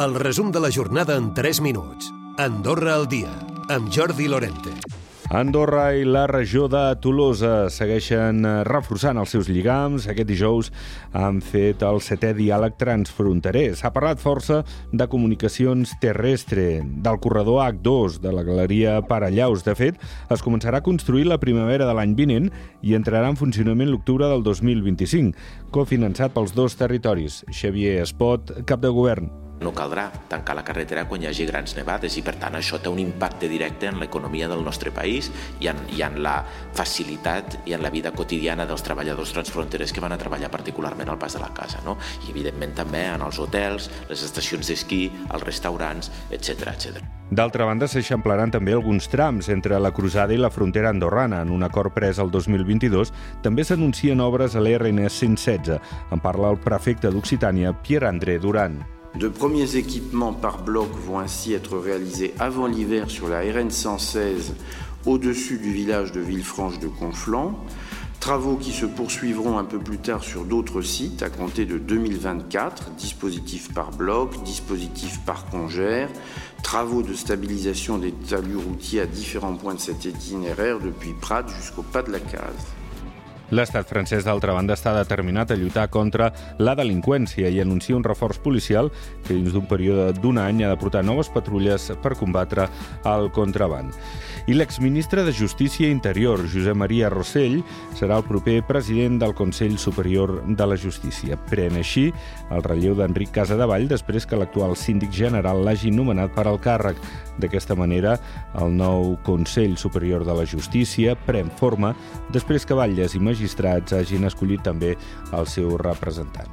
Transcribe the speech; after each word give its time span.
El 0.00 0.14
resum 0.14 0.48
de 0.50 0.60
la 0.64 0.70
jornada 0.72 1.14
en 1.18 1.34
3 1.34 1.60
minuts. 1.60 2.06
Andorra 2.38 2.94
al 2.94 3.06
dia, 3.06 3.28
amb 3.68 3.90
Jordi 3.92 4.28
Lorente. 4.32 4.70
Andorra 5.28 5.90
i 5.92 6.06
la 6.08 6.22
regió 6.26 6.70
de 6.72 6.80
Tolosa 7.04 7.68
segueixen 7.68 8.40
eh, 8.48 8.52
reforçant 8.64 9.20
els 9.20 9.34
seus 9.36 9.50
lligams. 9.52 10.06
Aquest 10.08 10.30
dijous 10.30 10.70
han 11.12 11.42
fet 11.44 11.84
el 11.84 12.00
setè 12.00 12.30
diàleg 12.38 12.78
transfronterer. 12.80 13.66
S'ha 13.76 13.90
parlat 13.92 14.22
força 14.24 14.62
de 14.88 15.08
comunicacions 15.12 15.92
terrestre, 16.00 16.80
del 16.80 17.20
corredor 17.20 17.60
H2, 17.66 18.22
de 18.24 18.32
la 18.32 18.46
galeria 18.48 18.96
Parallaus. 19.04 19.66
De 19.68 19.76
fet, 19.76 20.00
es 20.32 20.40
començarà 20.40 20.80
a 20.80 20.86
construir 20.88 21.28
la 21.28 21.38
primavera 21.44 21.84
de 21.84 21.98
l'any 22.00 22.16
vinent 22.16 22.48
i 22.80 22.96
entrarà 22.96 23.28
en 23.28 23.36
funcionament 23.36 23.92
l'octubre 23.92 24.32
del 24.32 24.48
2025, 24.48 25.36
cofinançat 25.76 26.32
pels 26.32 26.56
dos 26.56 26.80
territoris. 26.80 27.42
Xavier 27.52 28.00
Espot, 28.08 28.56
cap 28.64 28.80
de 28.80 28.96
govern. 28.96 29.28
No 29.60 29.74
caldrà 29.76 30.06
tancar 30.30 30.56
la 30.56 30.64
carretera 30.64 31.04
quan 31.08 31.20
hi 31.20 31.28
hagi 31.28 31.44
grans 31.48 31.74
nevades 31.76 32.16
i, 32.16 32.24
per 32.24 32.36
tant, 32.40 32.56
això 32.56 32.80
té 32.80 32.88
un 32.88 33.00
impacte 33.02 33.48
directe 33.50 33.90
en 33.90 34.00
l'economia 34.00 34.48
del 34.48 34.64
nostre 34.64 34.92
país 34.94 35.30
i 35.60 35.68
en, 35.68 35.82
i 35.92 36.00
en 36.06 36.20
la 36.24 36.38
facilitat 36.76 37.60
i 37.68 37.76
en 37.76 37.84
la 37.84 37.92
vida 37.92 38.14
quotidiana 38.16 38.64
dels 38.66 38.84
treballadors 38.86 39.34
transfronterers 39.36 39.92
que 39.92 40.00
van 40.00 40.16
a 40.16 40.20
treballar 40.20 40.50
particularment 40.50 41.12
al 41.12 41.20
pas 41.20 41.36
de 41.36 41.44
la 41.44 41.52
casa. 41.52 41.84
No? 41.84 41.98
I, 42.24 42.30
evidentment, 42.32 42.72
també 42.78 43.04
en 43.12 43.24
els 43.26 43.38
hotels, 43.42 43.90
les 44.08 44.24
estacions 44.24 44.72
d'esquí, 44.72 45.06
els 45.28 45.44
restaurants, 45.44 46.12
etc 46.30 46.70
etc. 46.72 47.02
D'altra 47.30 47.66
banda, 47.68 47.86
s'eixamplaran 47.86 48.50
també 48.50 48.72
alguns 48.74 49.06
trams 49.12 49.50
entre 49.54 49.78
la 49.78 49.92
Cruzada 49.94 50.34
i 50.34 50.40
la 50.40 50.50
frontera 50.50 50.90
andorrana. 50.90 51.44
En 51.44 51.52
un 51.54 51.62
acord 51.62 51.94
pres 51.94 52.18
el 52.18 52.32
2022, 52.34 53.12
també 53.44 53.62
s'anuncien 53.64 54.24
obres 54.24 54.56
a 54.56 54.64
l'RNS 54.64 55.20
116. 55.20 55.76
En 56.10 56.24
parla 56.24 56.50
el 56.50 56.58
prefecte 56.64 57.12
d'Occitània, 57.12 57.76
Pierre-André 57.84 58.40
Duran. 58.42 58.80
De 59.16 59.28
premiers 59.28 59.76
équipements 59.76 60.32
par 60.32 60.62
bloc 60.62 60.88
vont 61.04 61.18
ainsi 61.18 61.52
être 61.52 61.76
réalisés 61.76 62.32
avant 62.38 62.66
l'hiver 62.66 63.10
sur 63.10 63.28
la 63.28 63.40
RN 63.40 63.70
116 63.70 64.54
au-dessus 65.04 65.58
du 65.58 65.72
village 65.72 66.12
de 66.12 66.20
Villefranche 66.20 66.78
de 66.78 66.86
Conflans. 66.86 67.58
Travaux 68.20 68.56
qui 68.56 68.70
se 68.70 68.86
poursuivront 68.86 69.58
un 69.58 69.64
peu 69.64 69.78
plus 69.78 69.98
tard 69.98 70.22
sur 70.22 70.44
d'autres 70.44 70.82
sites 70.82 71.22
à 71.22 71.30
compter 71.30 71.64
de 71.64 71.78
2024, 71.78 72.90
dispositifs 72.92 73.72
par 73.74 73.90
bloc, 73.90 74.42
dispositifs 74.44 75.20
par 75.26 75.46
congère, 75.46 76.08
travaux 76.62 77.02
de 77.02 77.14
stabilisation 77.14 77.98
des 77.98 78.12
talus 78.12 78.56
routiers 78.56 79.00
à 79.00 79.06
différents 79.06 79.54
points 79.54 79.74
de 79.74 79.80
cet 79.80 80.04
itinéraire 80.04 80.78
depuis 80.78 81.14
Prades 81.20 81.48
jusqu'au 81.48 81.82
pas 81.82 82.02
de 82.02 82.12
la 82.12 82.20
case. 82.20 82.79
L'estat 83.50 83.88
francès, 83.90 84.22
d'altra 84.24 84.54
banda, 84.54 84.76
està 84.78 84.92
determinat 84.94 85.50
a 85.50 85.58
lluitar 85.58 85.88
contra 85.90 86.30
la 86.58 86.76
delinqüència 86.78 87.50
i 87.50 87.58
anuncia 87.60 87.96
un 87.96 88.04
reforç 88.06 88.38
policial 88.44 88.92
que 89.26 89.34
dins 89.34 89.52
d'un 89.54 89.66
període 89.66 90.12
d'un 90.20 90.38
any 90.38 90.62
ha 90.62 90.70
de 90.70 90.78
portar 90.78 91.02
noves 91.04 91.32
patrulles 91.34 91.90
per 92.02 92.14
combatre 92.18 92.68
el 93.04 93.30
contraband. 93.34 93.96
I 94.46 94.54
l'exministre 94.54 95.24
de 95.26 95.34
Justícia 95.34 95.90
Interior, 95.90 96.40
Josep 96.48 96.78
Maria 96.78 97.10
Rossell, 97.10 97.60
serà 97.98 98.20
el 98.20 98.26
proper 98.26 98.60
president 98.66 99.18
del 99.20 99.34
Consell 99.34 99.76
Superior 99.78 100.38
de 100.46 100.66
la 100.66 100.78
Justícia. 100.80 101.36
Pren 101.50 101.76
així 101.78 102.08
el 102.50 102.64
relleu 102.64 102.96
d'Enric 102.98 103.34
Casadevall 103.34 103.88
després 103.90 104.26
que 104.26 104.38
l'actual 104.38 104.76
síndic 104.78 105.12
general 105.14 105.64
l'hagi 105.66 105.90
nomenat 105.90 106.32
per 106.34 106.46
al 106.46 106.60
càrrec. 106.62 106.98
D'aquesta 107.40 107.76
manera, 107.78 108.16
el 108.60 108.74
nou 108.76 109.14
Consell 109.24 109.76
Superior 109.80 110.24
de 110.26 110.34
la 110.36 110.46
Justícia 110.48 111.14
pren 111.26 111.50
forma 111.60 111.94
després 112.32 112.66
que 112.66 112.76
Batlles 112.76 113.14
i 113.16 113.22
magistrats 113.40 113.94
hagin 113.96 114.28
escollit 114.28 114.60
també 114.60 114.90
el 115.32 115.46
seu 115.48 115.78
representant. 115.80 116.50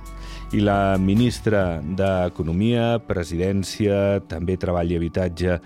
I 0.56 0.62
la 0.64 0.96
ministra 0.96 1.82
d'Economia, 1.84 3.02
Presidència, 3.04 4.22
també 4.32 4.56
Treball 4.56 4.94
i 4.94 4.96
Habitatge, 4.96 5.58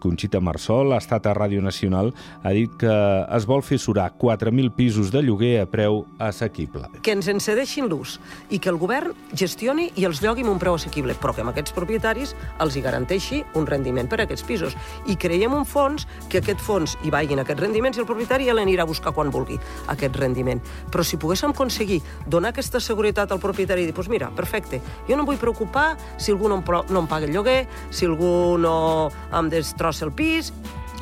Conxita 0.00 0.40
Marsol, 0.40 0.94
ha 0.94 0.98
estat 0.98 1.28
a 1.28 1.34
Ràdio 1.36 1.62
Nacional, 1.62 2.14
ha 2.42 2.52
dit 2.56 2.72
que 2.80 2.90
es 3.36 3.46
vol 3.46 3.62
fer 3.62 3.78
surar 3.78 4.08
4.000 4.18 4.72
pisos 4.74 5.12
de 5.12 5.22
lloguer 5.22 5.60
a 5.60 5.66
preu 5.70 6.06
assequible. 6.18 6.88
Que 7.04 7.12
ens 7.14 7.28
encedeixin 7.30 7.86
l'ús 7.90 8.16
i 8.50 8.58
que 8.58 8.72
el 8.72 8.80
govern 8.80 9.12
gestioni 9.36 9.90
i 10.00 10.06
els 10.08 10.22
llogui 10.24 10.42
amb 10.46 10.54
un 10.54 10.62
preu 10.62 10.78
assequible, 10.78 11.14
però 11.20 11.34
que 11.36 11.44
amb 11.44 11.52
aquests 11.52 11.76
propietaris 11.76 12.34
els 12.64 12.76
hi 12.76 12.84
garanteixi 12.84 13.42
un 13.60 13.68
rendiment 13.68 14.08
per 14.08 14.22
a 14.22 14.26
aquests 14.26 14.46
pisos. 14.48 14.76
I 15.06 15.18
creiem 15.20 15.54
un 15.54 15.68
fons 15.68 16.08
que 16.32 16.40
aquest 16.40 16.64
fons 16.64 16.96
hi 17.04 17.12
vagin 17.12 17.44
aquests 17.44 17.62
rendiments 17.62 18.00
i 18.00 18.04
el 18.04 18.08
propietari 18.08 18.48
ja 18.48 18.56
l'anirà 18.56 18.88
a 18.88 18.90
buscar 18.90 19.12
quan 19.14 19.30
vulgui, 19.30 19.60
aquest 19.92 20.16
rendiment. 20.16 20.64
Però 20.90 21.04
si 21.04 21.20
poguéssim 21.20 21.52
aconseguir 21.52 22.00
donar 22.26 22.54
aquesta 22.54 22.80
seguretat 22.80 23.30
al 23.30 23.42
propietari 23.42 23.84
i 23.84 23.90
dir, 23.90 23.94
doncs 23.94 24.00
pues 24.00 24.12
mira, 24.12 24.32
perfecte, 24.34 24.80
jo 25.06 25.16
no 25.16 25.26
em 25.26 25.28
vull 25.28 25.40
preocupar 25.40 25.92
si 26.16 26.32
algú 26.32 26.48
no 26.48 26.60
em, 26.60 26.64
no 26.88 27.04
em 27.04 27.10
paga 27.10 27.28
el 27.28 27.34
lloguer, 27.36 27.66
si 27.90 28.08
algú 28.08 28.56
no 28.58 29.10
em 29.36 29.52
destrossa 29.52 29.89
el 30.02 30.12
pis 30.12 30.52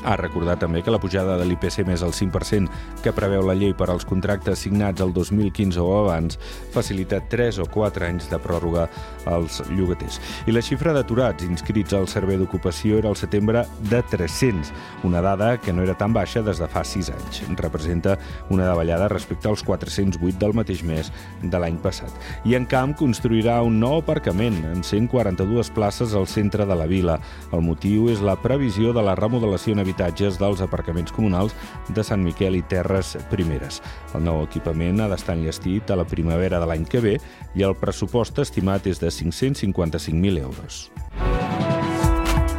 ha 0.04 0.16
recordat 0.16 0.60
també 0.62 0.82
que 0.82 0.92
la 0.92 1.00
pujada 1.00 1.36
de 1.38 1.46
l'IPC 1.48 1.84
més 1.88 2.02
al 2.02 2.14
5% 2.16 3.02
que 3.02 3.12
preveu 3.14 3.44
la 3.46 3.56
llei 3.58 3.74
per 3.76 3.88
als 3.90 4.06
contractes 4.08 4.64
signats 4.64 5.02
el 5.04 5.12
2015 5.16 5.80
o 5.82 5.88
abans 6.04 6.38
facilita 6.74 7.20
3 7.30 7.60
o 7.64 7.66
4 7.72 8.06
anys 8.08 8.28
de 8.30 8.38
pròrroga 8.42 8.88
als 9.28 9.60
llogaters. 9.70 10.20
I 10.46 10.54
la 10.54 10.62
xifra 10.64 10.94
d'aturats 10.96 11.44
inscrits 11.46 11.94
al 11.96 12.08
Servei 12.08 12.38
d'Ocupació 12.40 12.98
era 12.98 13.10
al 13.10 13.18
setembre 13.18 13.64
de 13.90 14.02
300, 14.10 14.72
una 15.04 15.22
dada 15.24 15.56
que 15.60 15.72
no 15.72 15.82
era 15.82 15.96
tan 15.98 16.12
baixa 16.12 16.42
des 16.42 16.58
de 16.58 16.68
fa 16.70 16.84
6 16.84 17.10
anys. 17.14 17.42
Representa 17.58 18.18
una 18.50 18.66
davallada 18.66 19.08
respecte 19.08 19.48
als 19.48 19.62
408 19.62 20.38
del 20.38 20.54
mateix 20.56 20.82
mes 20.82 21.12
de 21.42 21.58
l'any 21.58 21.78
passat. 21.82 22.12
I 22.44 22.56
en 22.58 22.66
Camp 22.70 22.94
construirà 22.98 23.60
un 23.66 23.78
nou 23.80 23.98
aparcament 24.02 24.60
en 24.70 24.82
142 24.84 25.70
places 25.74 26.14
al 26.14 26.28
centre 26.30 26.66
de 26.66 26.76
la 26.78 26.86
vila. 26.86 27.18
El 27.52 27.62
motiu 27.64 28.08
és 28.12 28.22
la 28.24 28.38
previsió 28.40 28.92
de 28.92 29.04
la 29.04 29.16
remodelació 29.18 29.74
en 29.74 29.84
habitatges 29.88 30.38
dels 30.38 30.60
aparcaments 30.60 31.12
comunals 31.16 31.56
de 31.88 32.04
Sant 32.04 32.22
Miquel 32.24 32.58
i 32.60 32.62
Terres 32.68 33.16
Primeres. 33.32 33.80
El 34.14 34.26
nou 34.28 34.44
equipament 34.44 35.00
ha 35.00 35.08
d'estar 35.08 35.38
enllestit 35.38 35.90
a 35.90 35.98
la 35.98 36.06
primavera 36.08 36.60
de 36.60 36.68
l'any 36.68 36.84
que 36.84 37.00
ve 37.00 37.16
i 37.56 37.64
el 37.64 37.76
pressupost 37.80 38.38
estimat 38.44 38.86
és 38.86 39.00
de 39.00 39.08
555.000 39.08 40.44
euros. 40.44 40.88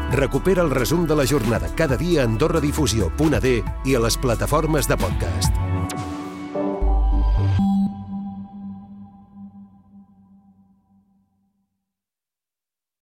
Recupera 0.10 0.64
el 0.66 0.72
resum 0.74 1.06
de 1.06 1.16
la 1.16 1.28
jornada 1.30 1.70
cada 1.78 1.96
dia 1.96 2.24
a 2.24 2.26
AndorraDifusió.d 2.26 3.56
i 3.86 3.96
a 3.96 4.06
les 4.08 4.18
plataformes 4.18 4.90
de 4.90 4.98
podcast. 4.98 5.69